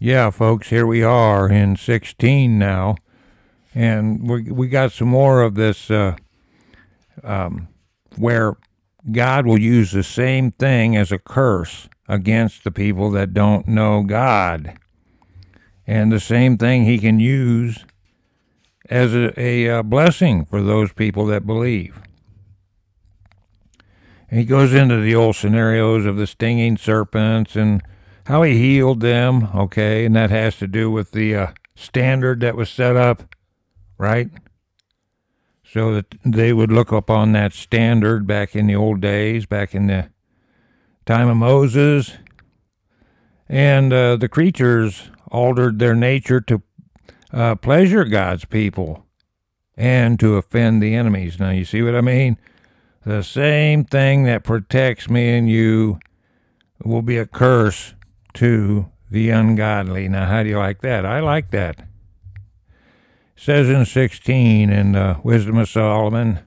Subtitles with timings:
[0.00, 2.94] Yeah, folks, here we are in 16 now,
[3.74, 6.14] and we we got some more of this uh,
[7.24, 7.66] um,
[8.16, 8.56] where
[9.10, 14.04] God will use the same thing as a curse against the people that don't know
[14.04, 14.78] God,
[15.84, 17.84] and the same thing He can use
[18.88, 22.00] as a, a, uh blessing for those people that believe.
[24.30, 27.82] And he goes into the old scenarios of the stinging serpents and
[28.28, 32.54] how he healed them, okay, and that has to do with the uh, standard that
[32.54, 33.34] was set up,
[33.96, 34.28] right?
[35.64, 39.86] So that they would look upon that standard back in the old days, back in
[39.86, 40.10] the
[41.06, 42.18] time of Moses.
[43.48, 46.60] And uh, the creatures altered their nature to
[47.32, 49.06] uh, pleasure God's people
[49.74, 51.40] and to offend the enemies.
[51.40, 52.36] Now, you see what I mean?
[53.06, 55.98] The same thing that protects me and you
[56.84, 57.94] will be a curse
[58.38, 60.08] to the ungodly.
[60.08, 61.04] Now, how do you like that?
[61.04, 61.80] I like that.
[61.80, 61.86] It
[63.36, 66.38] says in 16 in the Wisdom of Solomon,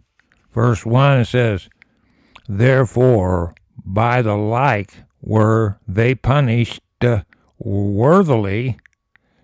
[0.51, 1.67] verse 1, it says,
[2.47, 6.79] Therefore, by the like were they punished
[7.59, 8.77] worthily,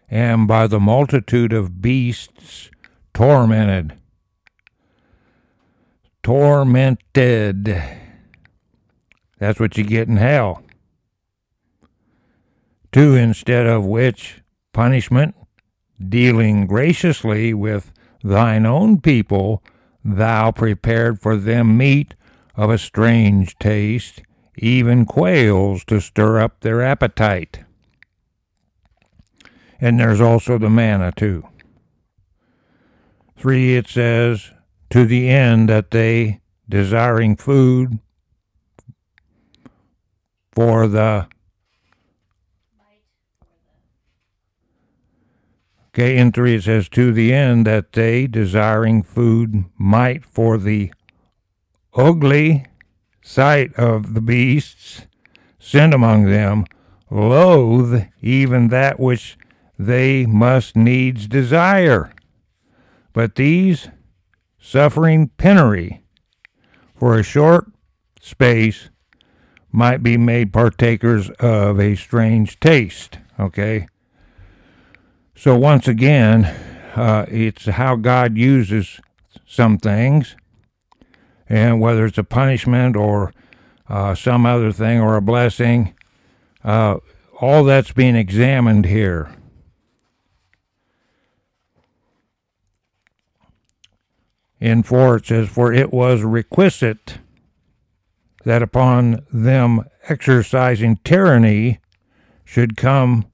[0.10, 2.72] and by the multitude of beasts
[3.14, 3.98] tormented.
[6.24, 7.84] Tormented.
[9.38, 10.64] That's what you get in hell.
[12.98, 14.42] Two, instead of which
[14.74, 15.36] punishment,
[16.10, 19.62] dealing graciously with thine own people,
[20.04, 22.16] thou prepared for them meat
[22.56, 24.24] of a strange taste,
[24.58, 27.60] even quails to stir up their appetite.
[29.80, 31.48] And there's also the manna, too.
[33.38, 34.54] Three, it says,
[34.90, 38.00] to the end that they, desiring food
[40.52, 41.28] for the
[46.00, 50.94] Okay, three it says, to the end that they, desiring food, might for the
[51.96, 52.68] ugly
[53.24, 55.08] sight of the beasts
[55.58, 56.66] sent among them,
[57.10, 59.40] loathe even that which
[59.80, 62.14] they must needs desire.
[63.12, 63.90] But these,
[64.60, 66.04] suffering penury
[66.96, 67.72] for a short
[68.22, 68.92] space,
[69.72, 73.18] might be made partakers of a strange taste.
[73.40, 73.88] Okay?
[75.40, 76.46] So, once again,
[76.96, 79.00] uh, it's how God uses
[79.46, 80.36] some things,
[81.48, 83.32] and whether it's a punishment or
[83.88, 85.94] uh, some other thing or a blessing,
[86.64, 86.98] uh,
[87.40, 89.30] all that's being examined here.
[94.60, 97.20] In 4 it says, For it was requisite
[98.44, 101.80] that upon them exercising tyranny
[102.44, 103.28] should come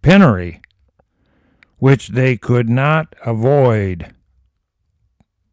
[0.00, 0.60] penury,
[1.84, 4.10] which they could not avoid.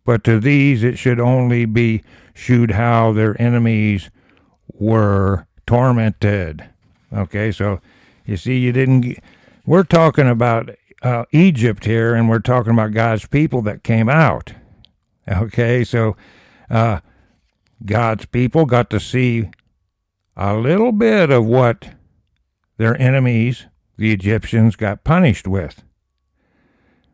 [0.05, 2.03] But to these it should only be
[2.33, 4.09] shewed how their enemies
[4.71, 6.69] were tormented.
[7.11, 7.81] Okay, so
[8.25, 9.17] you see, you didn't.
[9.65, 10.69] We're talking about
[11.01, 14.53] uh, Egypt here, and we're talking about God's people that came out.
[15.27, 16.15] Okay, so
[16.69, 17.01] uh,
[17.85, 19.49] God's people got to see
[20.37, 21.89] a little bit of what
[22.77, 23.65] their enemies,
[23.97, 25.83] the Egyptians, got punished with.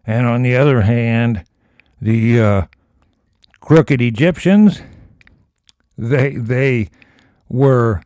[0.07, 1.43] And on the other hand,
[2.01, 2.61] the uh,
[3.59, 4.81] crooked Egyptians,
[5.97, 6.89] they they
[7.49, 8.01] were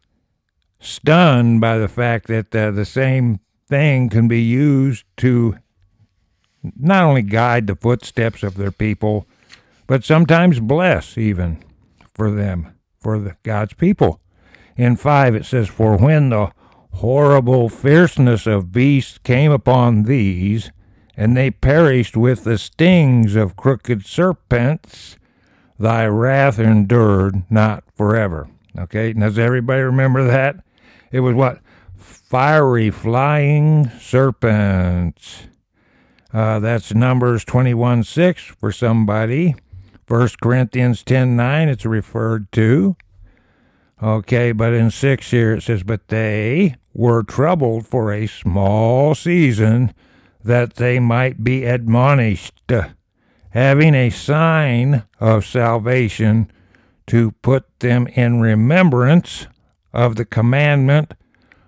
[0.79, 3.39] stunned by the fact that uh, the same
[3.69, 5.57] thing can be used to
[6.75, 9.27] not only guide the footsteps of their people,
[9.87, 11.63] but sometimes bless even
[12.13, 14.19] for them, for the God's people.
[14.75, 16.51] In 5 it says, For when the
[16.93, 20.71] horrible fierceness of beasts came upon these,
[21.21, 25.19] and they perished with the stings of crooked serpents,
[25.77, 28.49] thy wrath endured not forever.
[28.75, 30.55] Okay, does everybody remember that?
[31.11, 31.59] It was what?
[31.93, 35.43] Fiery flying serpents.
[36.33, 39.53] Uh, that's Numbers 21 6 for somebody.
[40.07, 42.95] 1 Corinthians 10 9, it's referred to.
[44.01, 49.93] Okay, but in 6 here it says, But they were troubled for a small season
[50.43, 52.71] that they might be admonished,
[53.51, 56.51] having a sign of salvation
[57.07, 59.47] to put them in remembrance
[59.93, 61.13] of the commandment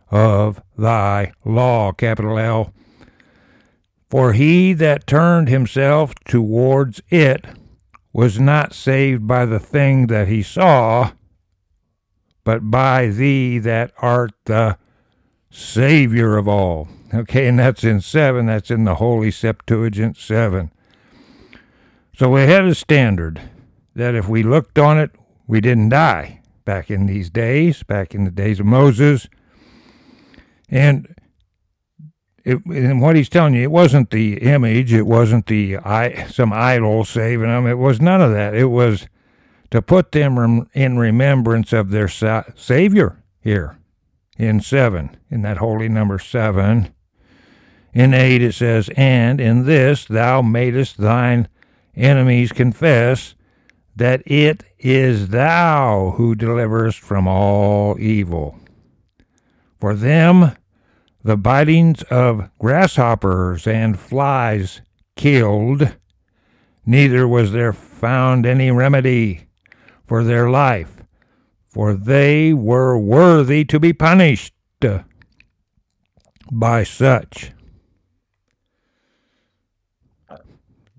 [0.09, 2.73] of thy law, capital L.
[4.09, 7.45] For he that turned himself towards it
[8.13, 11.11] was not saved by the thing that he saw,
[12.43, 14.77] but by thee that art the
[15.53, 16.87] Savior of all.
[17.13, 18.47] Okay, and that's in 7.
[18.47, 20.71] That's in the Holy Septuagint 7.
[22.17, 23.39] So we had a standard
[23.95, 25.11] that if we looked on it,
[25.45, 29.27] we didn't die back in these days, back in the days of Moses.
[30.69, 31.15] And
[32.43, 35.77] it, and what he's telling you, it wasn't the image, it wasn't the
[36.29, 37.67] some idol saving them.
[37.67, 38.55] It was none of that.
[38.55, 39.07] It was
[39.69, 43.77] to put them in remembrance of their sa- Savior here
[44.37, 46.93] in seven, in that holy number seven.
[47.93, 51.47] In eight it says, And in this thou madest thine
[51.95, 53.35] enemies confess
[53.95, 58.59] that it is thou who deliverest from all evil.
[59.79, 60.55] For them
[61.23, 64.81] the bitings of grasshoppers and flies
[65.15, 65.95] killed,
[66.85, 69.47] neither was there found any remedy
[70.05, 70.92] for their life,
[71.73, 74.53] for they were worthy to be punished
[76.51, 77.51] by such.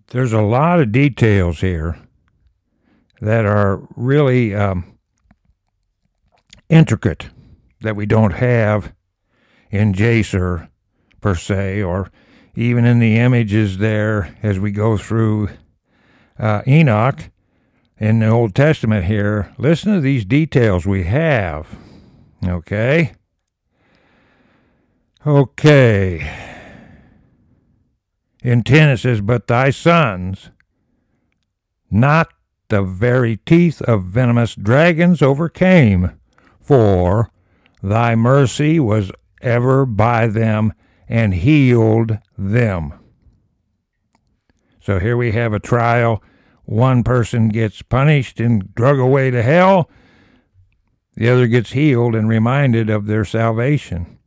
[0.08, 1.96] There's a lot of details here
[3.20, 4.98] that are really um,
[6.68, 7.28] intricate
[7.82, 8.92] that we don't have
[9.70, 10.68] in Jasher
[11.20, 12.10] per se, or
[12.56, 15.50] even in the images there as we go through
[16.36, 17.30] uh, Enoch
[17.98, 19.52] in the Old Testament here.
[19.58, 21.78] Listen to these details we have.
[22.46, 23.12] Okay?
[25.26, 26.30] Okay.
[28.42, 30.50] In 10 it says, But thy sons,
[31.90, 32.28] not
[32.68, 36.10] the very teeth of venomous dragons overcame,
[36.60, 37.30] for
[37.82, 39.10] thy mercy was
[39.40, 40.72] ever by them
[41.08, 42.92] and healed them.
[44.80, 46.22] So here we have a trial.
[46.64, 49.90] One person gets punished and drug away to hell.
[51.16, 54.18] The other gets healed and reminded of their salvation.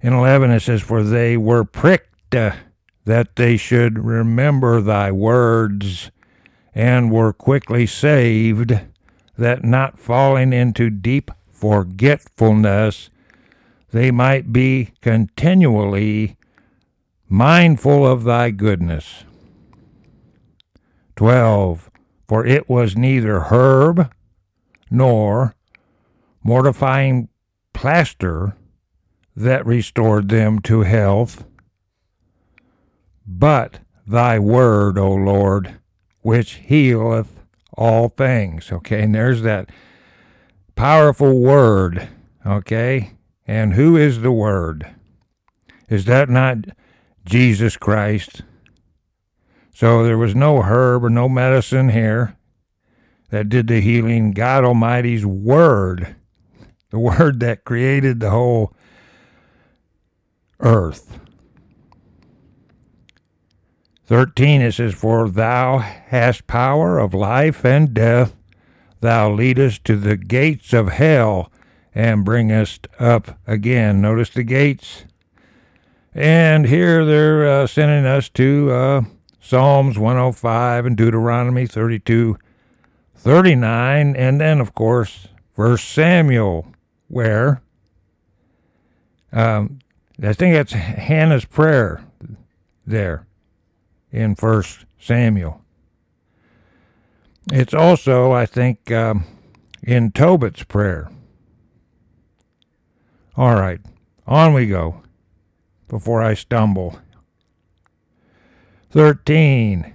[0.00, 2.52] In 11 it says, For they were pricked uh,
[3.04, 6.10] that they should remember thy words,
[6.74, 8.78] and were quickly saved,
[9.36, 13.10] that not falling into deep forgetfulness,
[13.90, 16.36] they might be continually
[17.28, 19.24] mindful of thy goodness.
[21.20, 21.90] 12.
[22.26, 24.10] For it was neither herb
[24.90, 25.54] nor
[26.42, 27.28] mortifying
[27.74, 28.56] plaster
[29.36, 31.44] that restored them to health,
[33.26, 35.78] but thy word, O Lord,
[36.22, 37.38] which healeth
[37.76, 38.72] all things.
[38.72, 39.68] Okay, and there's that
[40.74, 42.08] powerful word,
[42.46, 43.12] okay?
[43.46, 44.86] And who is the word?
[45.90, 46.64] Is that not
[47.26, 48.40] Jesus Christ?
[49.80, 52.36] So there was no herb or no medicine here
[53.30, 54.32] that did the healing.
[54.32, 56.16] God Almighty's word,
[56.90, 58.74] the word that created the whole
[60.58, 61.18] earth.
[64.04, 68.36] 13 it says, For thou hast power of life and death
[69.00, 71.50] thou leadest to the gates of hell
[71.94, 74.02] and bringest up again.
[74.02, 75.06] Notice the gates.
[76.12, 79.02] And here they're uh, sending us to uh,
[79.40, 82.36] Psalms 105 and Deuteronomy 32,
[83.14, 86.66] 39, and then, of course, First Samuel,
[87.08, 87.62] where
[89.32, 89.80] um,
[90.22, 92.04] I think that's Hannah's prayer
[92.86, 93.26] there
[94.12, 95.62] in First Samuel.
[97.52, 99.24] It's also, I think, um,
[99.82, 101.10] in Tobit's prayer.
[103.36, 103.80] All right,
[104.26, 105.02] on we go
[105.88, 106.98] before I stumble.
[108.90, 109.94] 13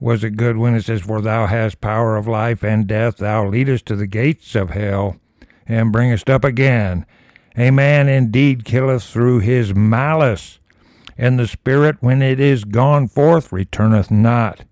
[0.00, 0.74] was a good one.
[0.74, 4.54] It says, For thou hast power of life and death, thou leadest to the gates
[4.54, 5.16] of hell,
[5.66, 7.06] and bringest up again.
[7.56, 10.60] A man indeed killeth through his malice,
[11.16, 14.64] and the spirit, when it is gone forth, returneth not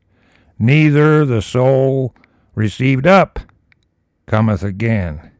[0.58, 2.14] neither the soul
[2.54, 3.40] received up
[4.26, 5.30] cometh again.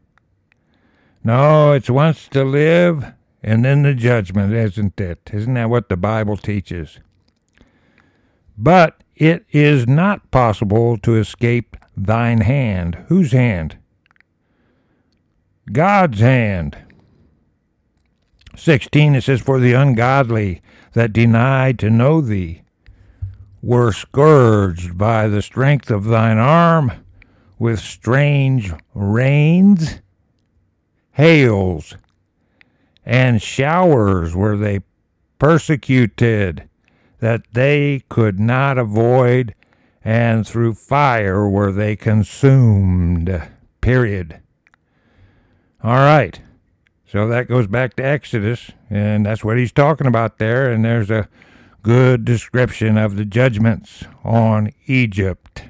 [1.23, 5.29] No, it's once to live and then the judgment, isn't it?
[5.31, 6.99] Isn't that what the Bible teaches?
[8.57, 13.03] But it is not possible to escape thine hand.
[13.07, 13.77] Whose hand?
[15.71, 16.77] God's hand.
[18.55, 20.61] 16 it says, For the ungodly
[20.93, 22.63] that deny to know thee
[23.61, 26.91] were scourged by the strength of thine arm
[27.59, 30.01] with strange rains,
[31.11, 31.95] hails,
[33.07, 34.81] and showers were they
[35.39, 36.67] persecuted
[37.19, 39.55] that they could not avoid,
[40.03, 43.49] and through fire were they consumed.
[43.79, 44.41] Period.
[45.81, 46.41] All right.
[47.09, 50.69] So that goes back to Exodus, and that's what he's talking about there.
[50.69, 51.29] And there's a
[51.83, 55.63] good description of the judgments on Egypt.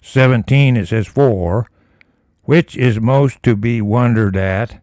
[0.00, 1.66] 17, it says, For
[2.42, 4.80] which is most to be wondered at,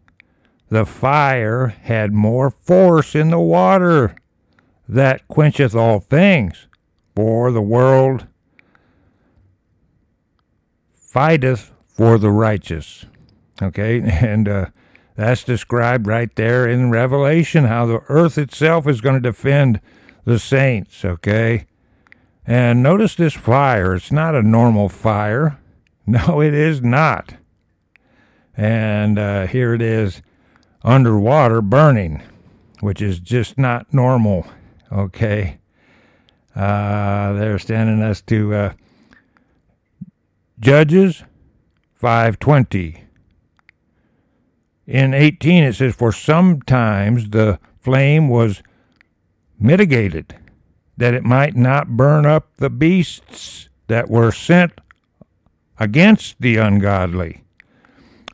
[0.70, 4.14] the fire had more force in the water
[4.88, 6.68] that quencheth all things,
[7.14, 8.26] for the world
[10.90, 13.04] fighteth for the righteous.
[13.60, 14.66] Okay, and uh,
[15.16, 19.80] that's described right there in Revelation how the earth itself is going to defend
[20.24, 21.04] the saints.
[21.04, 21.66] Okay,
[22.46, 23.96] and notice this fire.
[23.96, 25.58] It's not a normal fire.
[26.06, 27.34] No, it is not.
[28.56, 30.22] And uh, here it is
[30.82, 32.22] underwater burning,
[32.80, 34.46] which is just not normal.
[34.90, 35.58] Okay.
[36.54, 38.72] Uh, they're standing us to uh,
[40.58, 41.24] Judges
[41.94, 43.04] 520.
[44.86, 48.62] In 18, it says, For sometimes the flame was
[49.58, 50.36] mitigated,
[50.96, 54.72] that it might not burn up the beasts that were sent
[55.78, 57.44] against the ungodly,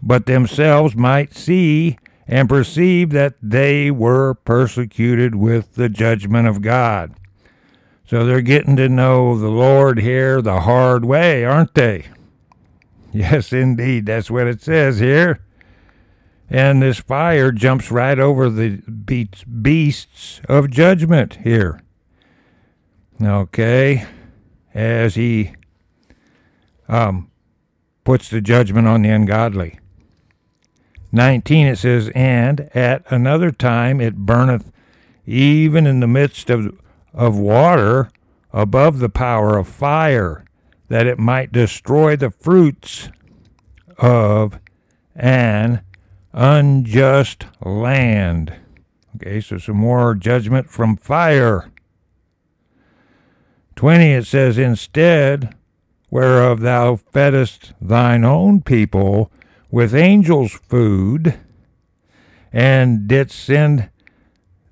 [0.03, 7.15] but themselves might see and perceive that they were persecuted with the judgment of God.
[8.07, 12.07] So they're getting to know the Lord here the hard way, aren't they?
[13.13, 14.05] Yes, indeed.
[14.05, 15.41] That's what it says here.
[16.51, 18.83] And this fire jumps right over the
[19.63, 21.81] beasts of judgment here.
[23.23, 24.07] Okay.
[24.75, 25.55] As he
[26.89, 27.31] um,
[28.05, 29.79] puts the judgment on the ungodly.
[31.17, 34.71] 19 it says, And at another time it burneth
[35.27, 36.79] even in the midst of,
[37.13, 38.11] of water
[38.53, 40.45] above the power of fire
[40.89, 43.09] that it might destroy the fruits
[43.99, 44.61] of
[45.17, 45.81] an
[46.33, 48.55] unjust land.
[49.17, 51.73] Okay, so some more judgment from fire.
[53.75, 55.55] 20 it says, Instead,
[56.11, 59.33] whereof thou feddest thine own people
[59.71, 61.39] with angels' food,
[62.53, 63.91] and didst send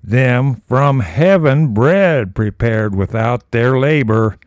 [0.03, 4.37] them from heaven bread prepared without their labor,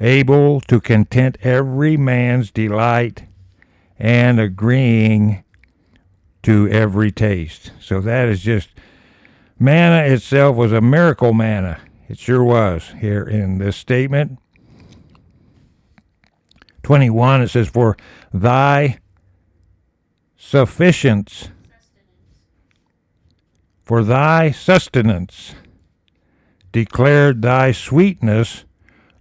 [0.00, 3.24] able to content every man's delight,
[3.98, 5.44] and agreeing
[6.42, 7.72] to every taste.
[7.80, 8.68] So that is just
[9.58, 11.80] manna itself was a miracle manna.
[12.08, 14.38] It sure was here in this statement.
[16.82, 17.96] 21 it says, For
[18.32, 18.98] thy
[20.46, 21.48] sufficiency,
[23.82, 25.56] for thy sustenance
[26.70, 28.64] declared thy sweetness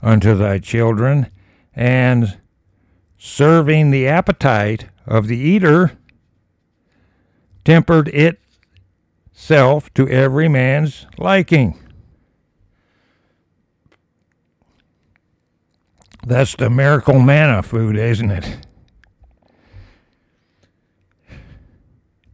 [0.03, 1.31] unto thy children,
[1.73, 2.37] and
[3.17, 5.97] serving the appetite of the eater,
[7.63, 8.07] tempered
[9.33, 11.79] itself to every man's liking.
[16.27, 18.67] That's the miracle manna food, isn't it?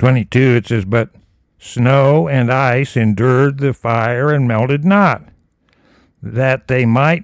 [0.02, 1.12] 22, it says, But
[1.60, 5.22] snow and ice endured the fire and melted not,
[6.24, 7.24] that they might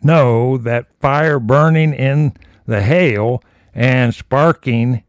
[0.00, 3.42] know that fire burning in the hail
[3.74, 5.02] and sparking,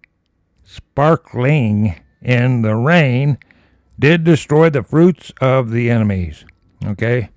[0.64, 3.38] sparkling in the rain
[4.00, 6.44] did destroy the fruits of the enemies.
[6.84, 7.30] Okay?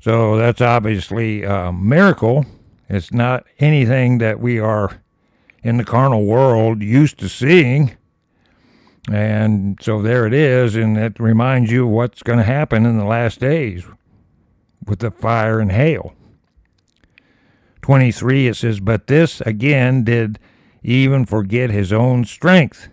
[0.00, 2.44] So that's obviously a miracle.
[2.88, 5.00] It's not anything that we are
[5.62, 7.96] in the carnal world used to seeing.
[9.10, 12.96] And so there it is, and it reminds you of what's going to happen in
[12.96, 13.84] the last days
[14.86, 16.14] with the fire and hail.
[17.82, 20.38] 23, it says, But this again did
[20.82, 22.88] even forget his own strength,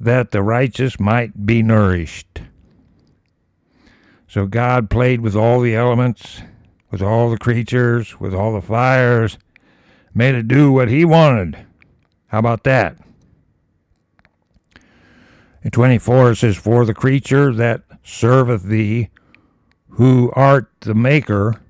[0.00, 2.40] that the righteous might be nourished.
[4.26, 6.40] So God played with all the elements,
[6.90, 9.38] with all the creatures, with all the fires,
[10.14, 11.66] made it do what he wanted.
[12.28, 12.96] How about that?
[15.64, 19.08] In 24 it says, For the creature that serveth thee,
[19.88, 21.60] who art the maker,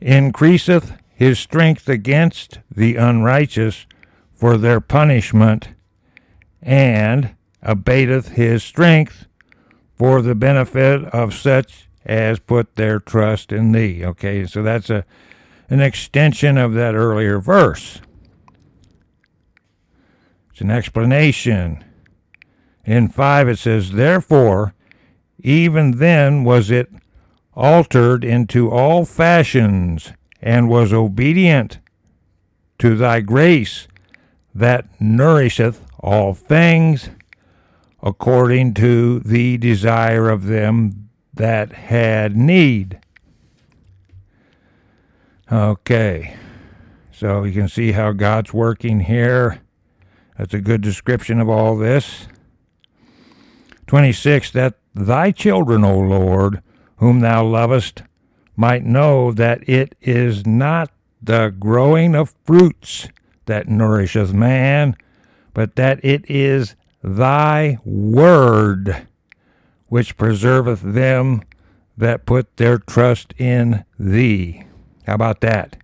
[0.00, 3.86] increaseth his strength against the unrighteous
[4.32, 5.68] for their punishment,
[6.62, 9.26] and abateth his strength
[9.94, 14.04] for the benefit of such as put their trust in thee.
[14.04, 15.04] Okay, so that's a
[15.68, 18.00] an extension of that earlier verse.
[20.56, 21.84] It's an explanation.
[22.86, 24.72] In 5 it says, Therefore,
[25.38, 26.88] even then was it
[27.52, 31.78] altered into all fashions, and was obedient
[32.78, 33.86] to thy grace
[34.54, 37.10] that nourisheth all things
[38.02, 42.98] according to the desire of them that had need.
[45.52, 46.34] Okay,
[47.12, 49.60] so you can see how God's working here.
[50.38, 52.28] That's a good description of all this.
[53.86, 56.62] 26 That thy children, O Lord,
[56.96, 58.02] whom thou lovest,
[58.56, 60.90] might know that it is not
[61.22, 63.08] the growing of fruits
[63.46, 64.96] that nourisheth man,
[65.54, 69.06] but that it is thy word
[69.88, 71.42] which preserveth them
[71.96, 74.64] that put their trust in thee.
[75.06, 75.76] How about that?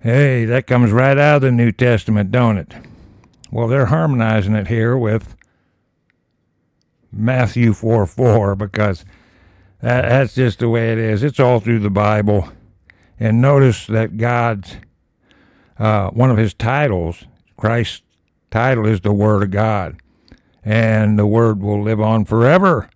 [0.00, 2.74] Hey, that comes right out of the New Testament, don't it?
[3.56, 5.34] Well, they're harmonizing it here with
[7.10, 9.02] Matthew 4 4 because
[9.80, 11.22] that, that's just the way it is.
[11.22, 12.50] It's all through the Bible.
[13.18, 14.76] And notice that God's,
[15.78, 17.24] uh, one of his titles,
[17.56, 18.02] Christ's
[18.50, 20.02] title is the Word of God.
[20.62, 22.90] And the Word will live on forever.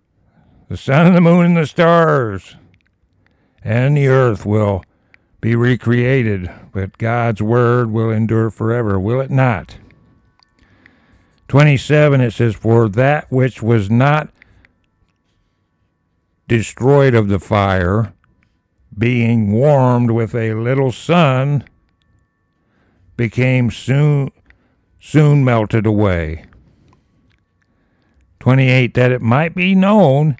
[0.69, 2.55] The sun and the moon and the stars
[3.63, 4.83] and the earth will
[5.41, 9.77] be recreated, but God's Word will endure forever, will it not?
[11.51, 14.29] 27 it says, For that which was not
[16.47, 18.13] destroyed of the fire,
[18.97, 21.65] being warmed with a little sun,
[23.17, 24.31] became soon
[24.97, 26.45] soon melted away.
[28.39, 30.37] 28 that it might be known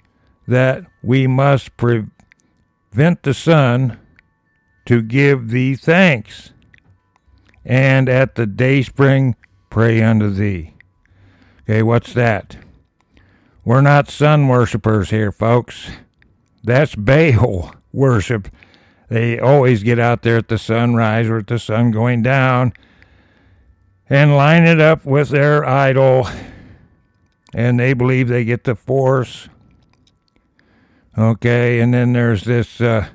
[0.48, 4.00] that we must prevent the sun
[4.86, 6.54] to give thee thanks,
[7.66, 9.36] and at the dayspring
[9.68, 10.71] pray unto thee.
[11.72, 12.58] Okay, what's that?
[13.64, 15.88] We're not sun worshippers here, folks.
[16.62, 18.48] That's Baal worship.
[19.08, 22.74] They always get out there at the sunrise or at the sun going down
[24.10, 26.28] and line it up with their idol,
[27.54, 29.48] and they believe they get the force.
[31.16, 33.08] Okay, and then there's this uh,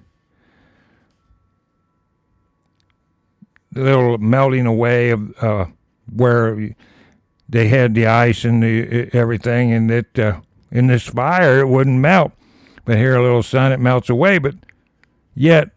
[3.75, 5.65] little melting away of uh,
[6.12, 6.75] where
[7.49, 10.39] they had the ice and the everything, and that uh,
[10.71, 12.31] in this fire it wouldn't melt.
[12.86, 14.38] But here, a little sun, it melts away.
[14.38, 14.55] But
[15.36, 15.71] yet,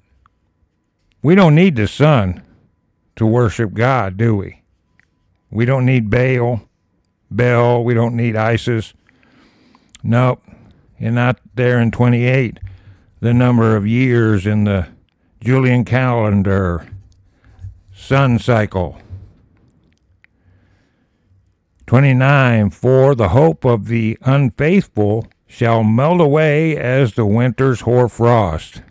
[1.23, 2.43] we don't need the sun
[3.17, 4.63] to worship God, do we?
[5.51, 6.63] We don't need Baal,
[7.31, 7.83] Bel.
[7.83, 8.95] We don't need Isis.
[10.03, 10.43] Nope,
[10.99, 12.59] you're not there in 28.
[13.21, 14.89] The number of years in the
[15.43, 16.87] Julian calendar,
[17.95, 18.99] sun cycle.
[21.91, 28.83] 29 For the hope of the unfaithful shall melt away as the winter's hoarfrost,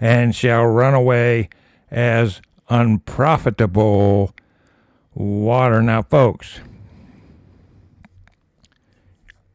[0.00, 1.50] and shall run away
[1.90, 4.34] as unprofitable
[5.12, 5.82] water.
[5.82, 6.60] Now, folks,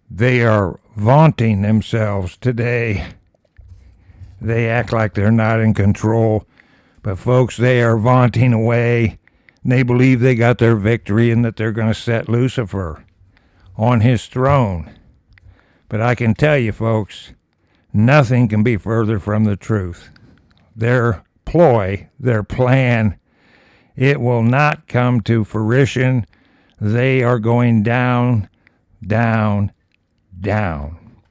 [0.07, 3.07] they are vaunting themselves today.
[4.39, 6.45] They act like they're not in control,
[7.01, 9.17] but, folks, they are vaunting away
[9.63, 13.05] they believe they got their victory and that they're going to set Lucifer
[13.77, 14.91] on his throne.
[15.87, 17.33] But I can tell you, folks,
[17.93, 20.09] nothing can be further from the truth.
[20.75, 23.19] Their ploy, their plan,
[23.95, 26.25] it will not come to fruition.
[26.79, 28.49] They are going down,
[29.05, 29.71] down,
[30.39, 31.00] down.